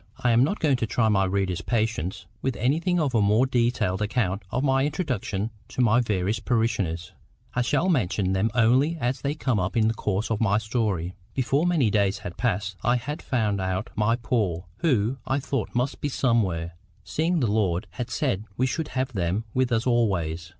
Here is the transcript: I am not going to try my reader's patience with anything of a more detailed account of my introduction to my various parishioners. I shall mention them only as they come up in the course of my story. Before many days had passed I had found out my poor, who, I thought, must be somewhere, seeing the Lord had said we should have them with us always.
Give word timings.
I 0.17 0.31
am 0.31 0.43
not 0.43 0.57
going 0.59 0.77
to 0.77 0.87
try 0.87 1.09
my 1.09 1.25
reader's 1.25 1.61
patience 1.61 2.25
with 2.41 2.55
anything 2.55 2.99
of 2.99 3.13
a 3.13 3.21
more 3.21 3.45
detailed 3.45 4.01
account 4.01 4.41
of 4.49 4.63
my 4.63 4.83
introduction 4.83 5.51
to 5.67 5.79
my 5.81 6.01
various 6.01 6.39
parishioners. 6.39 7.11
I 7.53 7.61
shall 7.61 7.87
mention 7.87 8.33
them 8.33 8.49
only 8.55 8.97
as 8.99 9.21
they 9.21 9.35
come 9.35 9.59
up 9.59 9.77
in 9.77 9.87
the 9.87 9.93
course 9.93 10.31
of 10.31 10.41
my 10.41 10.57
story. 10.57 11.13
Before 11.35 11.67
many 11.67 11.91
days 11.91 12.17
had 12.17 12.35
passed 12.35 12.77
I 12.81 12.95
had 12.95 13.21
found 13.21 13.61
out 13.61 13.91
my 13.95 14.15
poor, 14.15 14.65
who, 14.77 15.17
I 15.27 15.39
thought, 15.39 15.75
must 15.75 16.01
be 16.01 16.09
somewhere, 16.09 16.71
seeing 17.03 17.39
the 17.39 17.45
Lord 17.45 17.85
had 17.91 18.09
said 18.09 18.45
we 18.57 18.65
should 18.65 18.87
have 18.97 19.13
them 19.13 19.43
with 19.53 19.71
us 19.71 19.85
always. 19.85 20.49